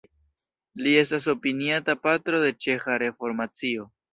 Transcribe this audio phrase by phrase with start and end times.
[0.85, 3.91] Li estas opiniata patro de ĉeĥa reformacio.